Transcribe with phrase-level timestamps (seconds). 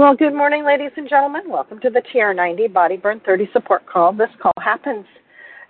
[0.00, 1.42] Well, good morning, ladies and gentlemen.
[1.46, 4.14] Welcome to the TR90 Body Burn 30 support call.
[4.14, 5.04] This call happens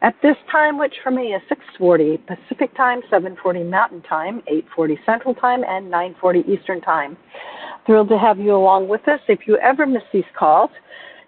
[0.02, 5.34] at this time, which for me is 6:40 Pacific Time, 7:40 Mountain Time, 8:40 Central
[5.34, 7.16] Time, and 9:40 Eastern Time.
[7.86, 9.18] Thrilled to have you along with us.
[9.26, 10.70] If you ever miss these calls,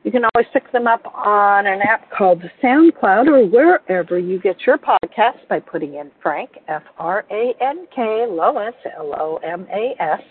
[0.04, 4.64] you can always pick them up on an app called SoundCloud or wherever you get
[4.64, 9.66] your podcasts by putting in Frank F R A N K Lomas L O M
[9.72, 10.22] A S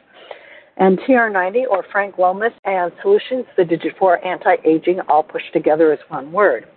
[0.78, 6.00] and TR90 or Frank Wellness and Solutions, the Digit 4 Anti-Aging, all pushed together as
[6.08, 6.68] one word.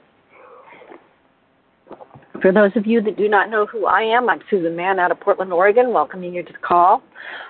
[2.43, 5.11] For those of you that do not know who I am, I'm Susan Mahon out
[5.11, 7.03] of Portland, Oregon, welcoming you to the call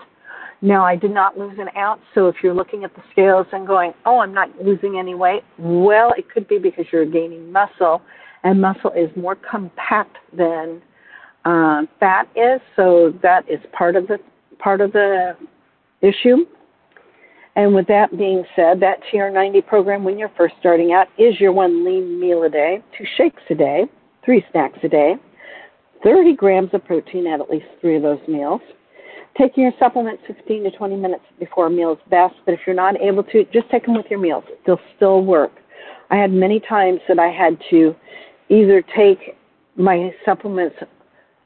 [0.63, 3.67] Now, I did not lose an ounce, so if you're looking at the scales and
[3.67, 8.03] going, oh, I'm not losing any weight, well, it could be because you're gaining muscle,
[8.43, 10.83] and muscle is more compact than
[11.47, 14.19] uh, fat is, so that is part of the
[14.63, 15.37] part of the
[16.01, 16.47] issue.
[17.57, 21.53] And with that being said, that TR90 program, when you're first starting out, is your
[21.53, 23.85] one lean meal a day, two shakes a day,
[24.25, 25.17] three snacks a day,
[26.05, 28.61] 30 grams of protein at at least three of those meals.
[29.39, 32.75] Taking your supplements 15 to 20 minutes before a meal is best, but if you're
[32.75, 34.45] not able to, just take them with your meals.
[34.67, 35.53] They'll still work.
[36.11, 37.95] I had many times that I had to
[38.49, 39.37] either take
[39.77, 40.77] my supplements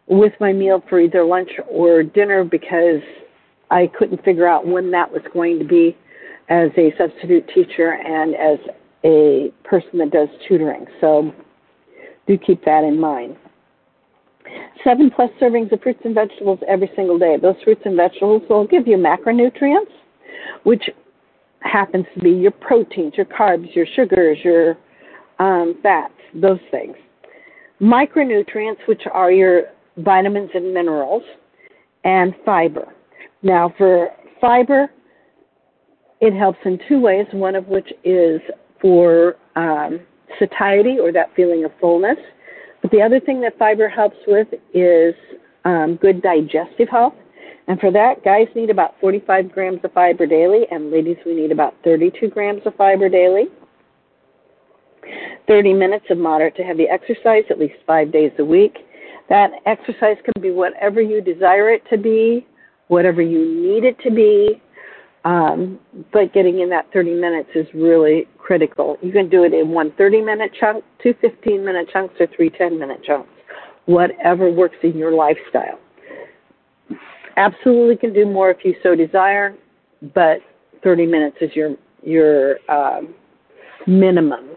[0.07, 3.01] with my meal for either lunch or dinner because
[3.71, 5.97] I couldn't figure out when that was going to be
[6.49, 8.59] as a substitute teacher and as
[9.05, 10.87] a person that does tutoring.
[11.01, 11.33] So
[12.27, 13.37] do keep that in mind.
[14.83, 17.37] Seven plus servings of fruits and vegetables every single day.
[17.41, 19.91] Those fruits and vegetables will give you macronutrients,
[20.65, 20.83] which
[21.61, 24.77] happens to be your proteins, your carbs, your sugars, your
[25.39, 26.95] um, fats, those things.
[27.81, 29.65] Micronutrients, which are your
[29.97, 31.23] vitamins and minerals,
[32.05, 32.93] and fiber.
[33.43, 34.09] Now, for
[34.41, 34.91] fiber,
[36.21, 38.41] it helps in two ways, one of which is
[38.81, 40.01] for um,
[40.39, 42.19] satiety or that feeling of fullness.
[42.83, 45.15] But the other thing that fiber helps with is
[45.65, 47.15] um, good digestive health.
[47.67, 51.51] And for that, guys need about 45 grams of fiber daily, and ladies, we need
[51.51, 53.45] about 32 grams of fiber daily.
[55.49, 58.79] 30 minutes of moderate to heavy exercise at least five days a week.
[59.29, 62.47] That exercise can be whatever you desire it to be,
[62.89, 64.61] whatever you need it to be,
[65.25, 65.79] um,
[66.13, 68.99] but getting in that 30 minutes is really critical.
[69.01, 72.51] You can do it in one 30 minute chunk, two 15 minute chunks, or three
[72.51, 73.31] 10 minute chunks,
[73.87, 75.79] whatever works in your lifestyle.
[77.37, 79.57] Absolutely can do more if you so desire,
[80.15, 80.39] but
[80.83, 83.15] 30 minutes is your your um,
[83.87, 84.51] minimum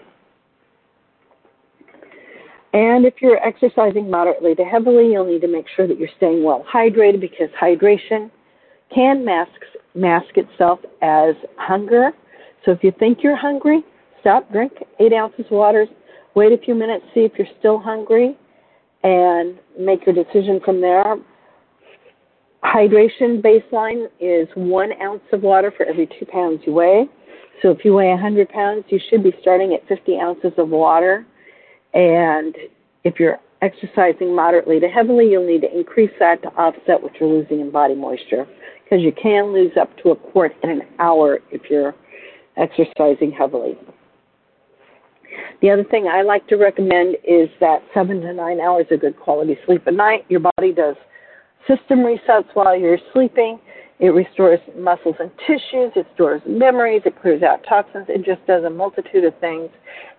[2.77, 6.43] and if you're exercising moderately to heavily, you'll need to make sure that you're staying
[6.43, 8.29] well hydrated because hydration
[8.93, 9.49] can mask,
[9.95, 12.11] mask itself as hunger.
[12.63, 13.81] So if you think you're hungry,
[14.21, 15.87] stop, drink eight ounces of water,
[16.35, 18.37] wait a few minutes, see if you're still hungry,
[19.01, 21.15] and make your decision from there.
[22.63, 27.05] Hydration baseline is one ounce of water for every two pounds you weigh.
[27.63, 31.25] So if you weigh 100 pounds, you should be starting at 50 ounces of water
[31.93, 32.55] and
[33.03, 37.29] if you're exercising moderately to heavily, you'll need to increase that to offset what you're
[37.29, 38.45] losing in body moisture
[38.83, 41.95] because you can lose up to a quart in an hour if you're
[42.55, 43.77] exercising heavily.
[45.61, 49.19] The other thing I like to recommend is that seven to nine hours of good
[49.19, 50.25] quality sleep a night.
[50.29, 50.95] Your body does
[51.67, 53.59] system resets while you're sleeping.
[53.99, 55.91] It restores muscles and tissues.
[55.95, 57.01] It stores memories.
[57.05, 58.05] It clears out toxins.
[58.09, 59.69] It just does a multitude of things.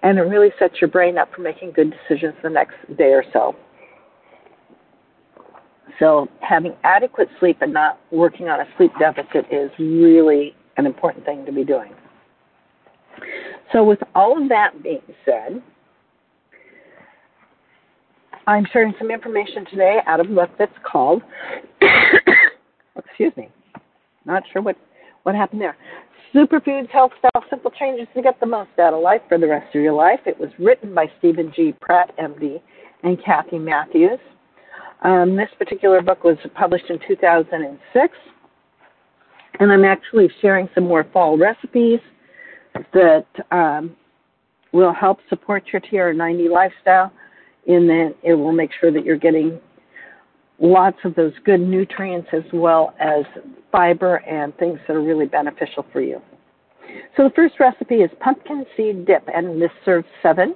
[0.02, 3.24] And it really sets your brain up for making good decisions the next day or
[3.32, 3.54] so.
[5.98, 11.24] So, having adequate sleep and not working on a sleep deficit is really an important
[11.24, 11.92] thing to be doing.
[13.72, 15.60] So, with all of that being said,
[18.46, 21.22] I'm sharing some information today out of a book that's called,
[22.96, 23.50] excuse me,
[24.28, 24.76] not sure what,
[25.24, 25.76] what happened there.
[26.34, 29.74] Superfoods, Health Style, Simple Changes to Get the Most Out of Life for the Rest
[29.74, 30.20] of Your Life.
[30.26, 31.74] It was written by Steven G.
[31.80, 32.60] Pratt, MD,
[33.02, 34.18] and Kathy Matthews.
[35.02, 38.14] Um, this particular book was published in 2006,
[39.60, 42.00] and I'm actually sharing some more fall recipes
[42.92, 43.96] that um,
[44.72, 47.12] will help support your TR90 lifestyle
[47.66, 49.60] in that it will make sure that you're getting
[50.60, 53.24] lots of those good nutrients as well as
[53.70, 56.20] fiber and things that are really beneficial for you.
[57.16, 60.54] So the first recipe is pumpkin seed dip, and this serves seven.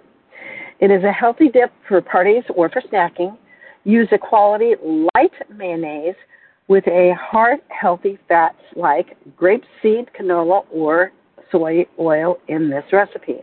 [0.81, 3.37] It is a healthy dip for parties or for snacking.
[3.85, 4.75] Use a quality
[5.15, 6.15] light mayonnaise
[6.69, 11.13] with a heart healthy fats like grapeseed, canola, or
[11.51, 13.43] soy oil in this recipe.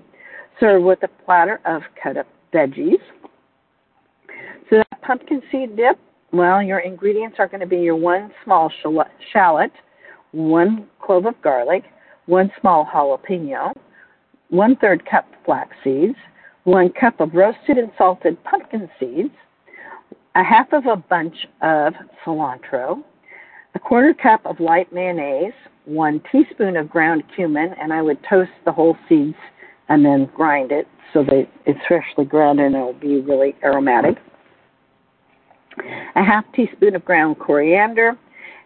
[0.59, 2.99] Serve with a platter of cut up veggies.
[4.69, 5.97] So that pumpkin seed dip,
[6.31, 8.71] well, your ingredients are going to be your one small
[9.33, 9.71] shallot,
[10.31, 11.83] one clove of garlic,
[12.25, 13.73] one small jalapeno,
[14.49, 16.15] one third cup flax seeds,
[16.63, 19.33] one cup of roasted and salted pumpkin seeds,
[20.35, 21.93] a half of a bunch of
[22.23, 23.01] cilantro,
[23.75, 25.53] a quarter cup of light mayonnaise,
[25.85, 29.37] one teaspoon of ground cumin, and I would toast the whole seeds
[29.89, 34.17] and then grind it so that it's freshly ground and it'll be really aromatic.
[36.15, 38.17] A half teaspoon of ground coriander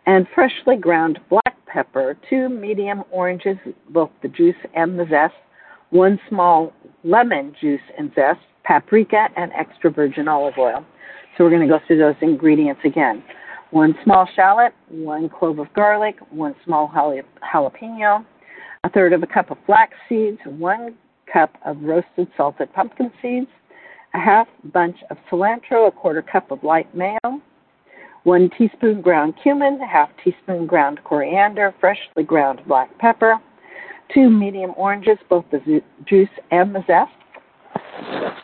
[0.05, 3.57] and freshly ground black pepper, two medium oranges,
[3.89, 5.33] both the juice and the zest,
[5.89, 6.73] one small
[7.03, 10.85] lemon juice and zest, paprika, and extra virgin olive oil.
[11.37, 13.23] So we're going to go through those ingredients again.
[13.71, 18.23] One small shallot, one clove of garlic, one small jalapeno,
[18.83, 20.95] a third of a cup of flax seeds, one
[21.31, 23.47] cup of roasted salted pumpkin seeds,
[24.13, 27.41] a half bunch of cilantro, a quarter cup of light mayo,
[28.23, 33.39] one teaspoon ground cumin, a half teaspoon ground coriander, freshly ground black pepper,
[34.13, 37.11] two medium oranges, both the juice and the zest,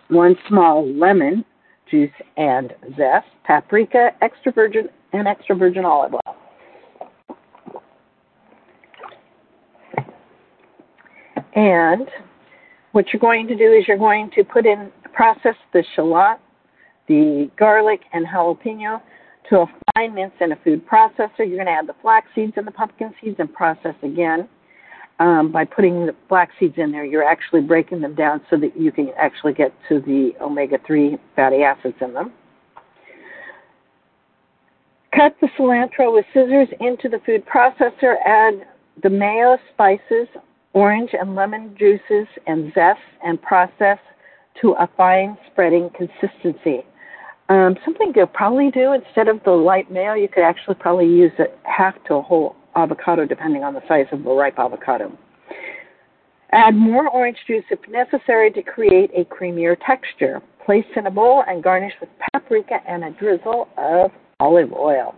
[0.09, 1.45] one small lemon,
[1.89, 6.35] juice and zest, paprika, extra virgin and extra virgin olive oil.
[11.55, 12.07] And
[12.91, 16.39] what you're going to do is you're going to put in process the shallot,
[17.09, 19.01] the garlic, and jalapeno
[19.49, 21.39] to a fine mince in a food processor.
[21.39, 24.47] You're going to add the flax seeds and the pumpkin seeds and process again.
[25.19, 28.79] Um, by putting the flax seeds in there, you're actually breaking them down so that
[28.79, 32.31] you can actually get to the omega 3 fatty acids in them.
[35.13, 38.15] Cut the cilantro with scissors into the food processor.
[38.25, 38.65] Add
[39.03, 40.29] the mayo, spices,
[40.71, 43.97] orange and lemon juices, and zest, and process
[44.61, 46.85] to a fine spreading consistency.
[47.49, 51.31] Um, something could probably do instead of the light mayo, you could actually probably use
[51.39, 55.11] a half to a whole avocado, depending on the size of the ripe avocado.
[56.51, 60.41] Add more orange juice if necessary to create a creamier texture.
[60.65, 65.15] Place in a bowl and garnish with paprika and a drizzle of olive oil.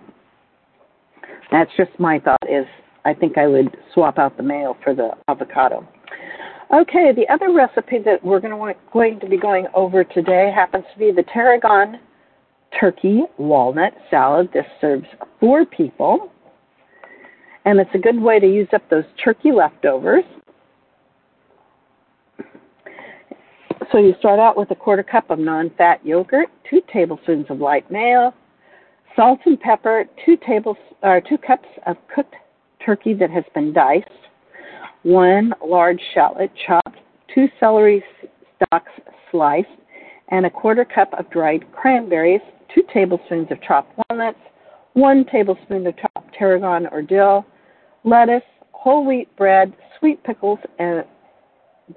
[1.51, 2.65] That's just my thought is
[3.03, 5.88] I think I would swap out the mayo for the avocado.
[6.74, 10.86] Okay, the other recipe that we're going to, going to be going over today happens
[10.94, 12.00] to be the tarragon
[12.80, 14.50] turkey walnut salad.
[14.54, 15.06] This serves
[15.42, 16.32] four people,
[17.66, 20.24] and it's a good way to use up those turkey leftovers.
[23.92, 27.92] So you start out with a quarter cup of non-fat yogurt, two tablespoons of light
[27.92, 28.34] mayo,
[29.18, 32.36] salt and pepper, two tables or two cups of cooked
[32.86, 34.08] turkey that has been diced,
[35.03, 37.00] one large shallot chopped,
[37.34, 38.03] two celery
[38.55, 38.91] stalks
[39.29, 39.67] sliced,
[40.29, 42.41] and a quarter cup of dried cranberries,
[42.74, 44.39] two tablespoons of chopped walnuts,
[44.93, 47.46] one tablespoon of chopped tarragon or dill,
[48.03, 51.03] lettuce, whole wheat bread, sweet pickles, and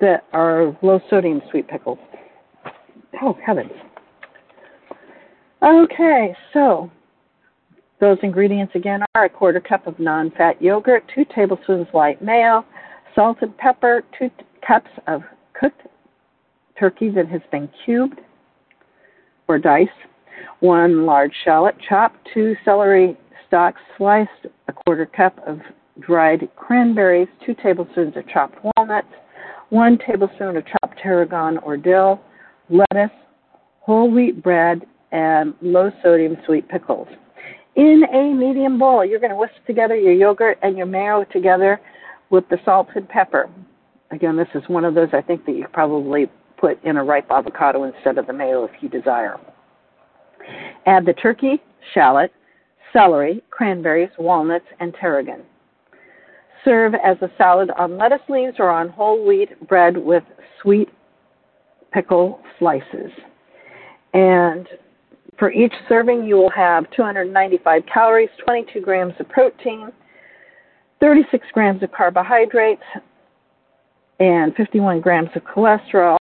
[0.01, 1.99] that are low sodium sweet pickles.
[3.23, 3.71] Oh heavens.
[5.63, 6.91] Okay, so
[8.01, 12.65] those ingredients again are a quarter cup of non fat yogurt, two tablespoons light mayo,
[13.15, 14.31] salt and pepper, two
[14.67, 15.23] cups of
[15.59, 15.83] cooked
[16.79, 18.21] turkey that has been cubed
[19.49, 19.91] or diced,
[20.61, 23.17] one large shallot chopped, two celery
[23.47, 24.31] stalks sliced,
[24.69, 25.61] a quarter cup of
[26.01, 29.09] dried cranberries, two tablespoons of chopped walnuts,
[29.71, 32.21] one tablespoon of chopped tarragon or dill,
[32.69, 33.15] lettuce,
[33.81, 37.07] whole wheat bread, and low sodium sweet pickles.
[37.77, 41.81] In a medium bowl, you're going to whisk together your yogurt and your mayo together
[42.35, 43.49] with the salt and pepper.
[44.11, 46.27] Again, this is one of those I think that you probably
[46.59, 49.39] put in a ripe avocado instead of the mayo if you desire.
[50.85, 51.63] Add the turkey,
[51.95, 52.33] shallot,
[52.93, 55.43] celery, cranberries, walnuts, and tarragon.
[56.65, 60.25] Serve as a salad on lettuce leaves or on whole wheat bread with
[60.61, 60.89] sweet
[61.93, 63.13] pickle slices.
[64.13, 64.67] And
[65.39, 69.93] for each serving, you will have 295 calories, 22 grams of protein,
[71.05, 72.81] 36 grams of carbohydrates,
[74.21, 76.17] and 51 grams of cholesterol,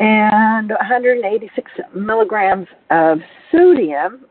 [0.00, 3.18] and 186 milligrams of
[3.52, 4.24] sodium,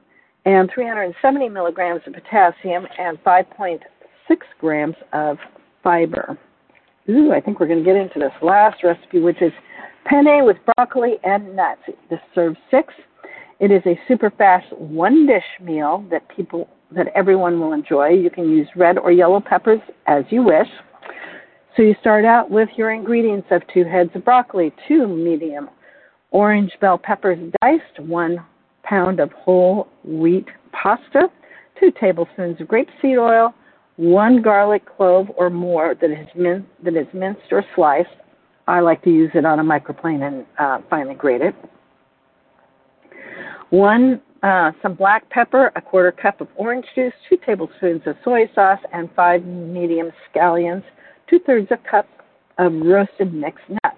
[0.46, 3.80] and 370 milligrams of potassium, and 5.6
[4.60, 5.38] grams of
[5.84, 6.36] fiber.
[7.12, 9.52] Ooh, I think we're going to get into this last recipe, which is
[10.06, 11.82] Penne with broccoli and nuts.
[12.10, 12.92] This serves six.
[13.60, 18.10] It is a super fast one dish meal that people that everyone will enjoy.
[18.10, 20.68] You can use red or yellow peppers as you wish.
[21.76, 25.70] So you start out with your ingredients of two heads of broccoli, two medium
[26.32, 28.38] orange bell peppers diced, one
[28.84, 31.30] pound of whole wheat pasta,
[31.80, 33.54] two tablespoons of grapeseed oil,
[33.98, 38.10] one garlic clove or more that is, min- that is minced or sliced,
[38.68, 41.56] I like to use it on a microplane and uh, finely grate it.
[43.70, 48.50] One, uh, some black pepper, a quarter cup of orange juice, two tablespoons of soy
[48.54, 50.84] sauce, and five medium scallions,
[51.30, 52.08] two thirds of a cup
[52.58, 53.98] of roasted mixed nuts.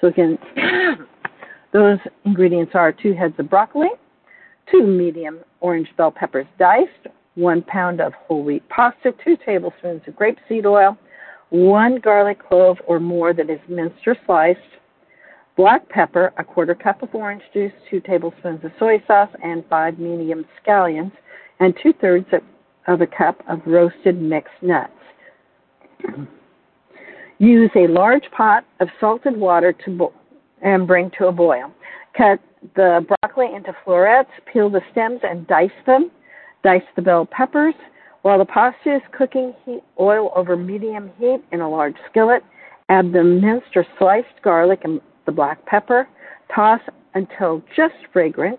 [0.00, 0.38] So again,
[1.72, 3.88] those ingredients are two heads of broccoli,
[4.70, 10.14] two medium orange bell peppers diced, one pound of whole wheat pasta, two tablespoons of
[10.14, 10.96] grapeseed oil,
[11.50, 14.58] one garlic clove or more that is minced or sliced,
[15.58, 19.98] black pepper, a quarter cup of orange juice, two tablespoons of soy sauce, and five
[19.98, 21.10] medium scallions,
[21.58, 22.26] and two thirds
[22.86, 24.92] of a cup of roasted mixed nuts.
[27.38, 30.12] Use a large pot of salted water to bo-
[30.62, 31.72] and bring to a boil.
[32.16, 32.40] Cut
[32.76, 36.10] the broccoli into florets, peel the stems and dice them.
[36.62, 37.74] Dice the bell peppers,
[38.22, 42.42] while the pasta is cooking, heat oil over medium heat in a large skillet.
[42.88, 46.08] Add the minced or sliced garlic and the black pepper.
[46.54, 46.80] Toss
[47.14, 48.58] until just fragrant.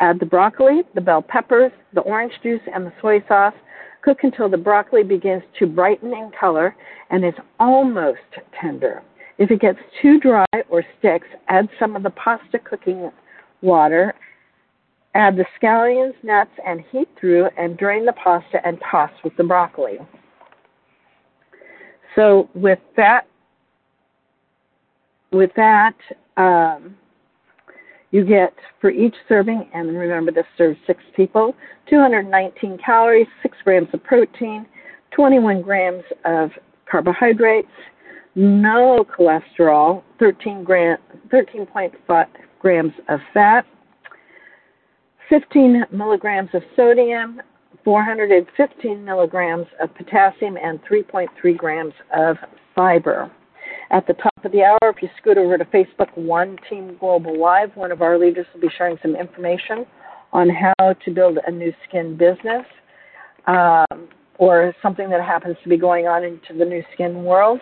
[0.00, 3.54] Add the broccoli, the bell peppers, the orange juice, and the soy sauce.
[4.02, 6.76] Cook until the broccoli begins to brighten in color
[7.10, 8.18] and is almost
[8.60, 9.02] tender.
[9.38, 13.10] If it gets too dry or sticks, add some of the pasta cooking
[13.62, 14.14] water
[15.14, 19.44] Add the scallions, nuts, and heat through and drain the pasta and toss with the
[19.44, 19.98] broccoli.
[22.16, 23.26] So with that,
[25.34, 25.94] with that,
[26.36, 26.96] um,
[28.10, 31.54] you get for each serving, and remember this serves six people,
[31.90, 34.66] 219 calories, 6 grams of protein,
[35.10, 36.50] 21 grams of
[36.90, 37.68] carbohydrates,
[38.36, 40.98] no cholesterol, 13 gram,
[41.32, 42.26] 13.5
[42.60, 43.66] grams of fat,
[45.28, 47.40] 15 milligrams of sodium,
[47.84, 52.36] 415 milligrams of potassium, and 3.3 grams of
[52.74, 53.30] fiber.
[53.90, 57.38] At the top of the hour, if you scoot over to Facebook One Team Global
[57.38, 59.84] Live, one of our leaders will be sharing some information
[60.32, 62.66] on how to build a Nu Skin business
[63.46, 67.60] um, or something that happens to be going on into the Nu Skin world.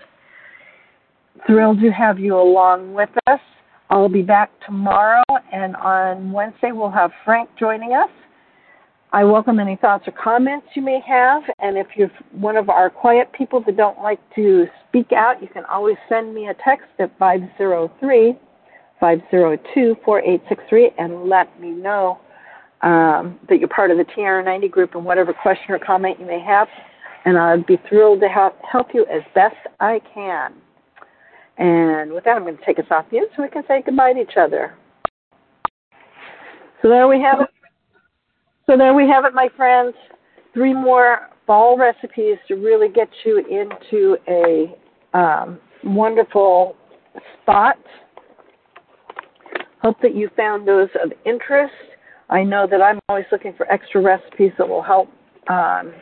[1.46, 3.40] Thrilled to have you along with us.
[3.90, 8.08] I'll be back tomorrow, and on Wednesday we'll have Frank joining us.
[9.14, 12.88] I welcome any thoughts or comments you may have, and if you're one of our
[12.88, 16.86] quiet people that don't like to speak out, you can always send me a text
[16.98, 18.38] at 503
[18.98, 22.20] 502 4863 and let me know
[22.80, 26.40] um, that you're part of the TR90 group and whatever question or comment you may
[26.40, 26.68] have,
[27.26, 30.54] and I'd be thrilled to help, help you as best I can.
[31.58, 34.14] And with that, I'm going to take us off mute so we can say goodbye
[34.14, 34.74] to each other.
[36.80, 37.48] So there we have it.
[38.66, 39.94] So there we have it, my friends.
[40.54, 46.76] Three more fall recipes to really get you into a um, wonderful
[47.42, 47.76] spot.
[49.82, 51.74] Hope that you found those of interest.
[52.30, 55.08] I know that I'm always looking for extra recipes that will help
[55.48, 55.92] um,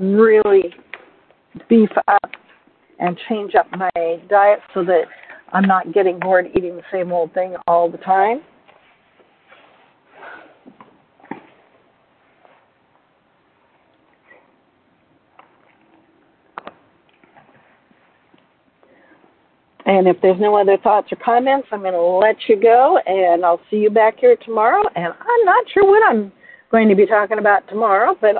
[0.00, 0.74] really
[1.68, 2.30] beef up
[2.98, 3.90] and change up my
[4.28, 5.02] diet so that
[5.52, 8.40] I'm not getting bored eating the same old thing all the time.
[19.86, 23.44] And if there's no other thoughts or comments, I'm going to let you go, and
[23.44, 24.82] I'll see you back here tomorrow.
[24.96, 26.32] And I'm not sure what I'm
[26.70, 28.36] going to be talking about tomorrow, but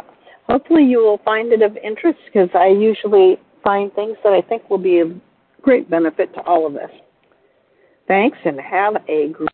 [0.49, 4.69] hopefully you will find it of interest because I usually find things that I think
[4.71, 5.13] will be of
[5.61, 6.91] great benefit to all of us.
[8.09, 9.54] Thanks, and have a great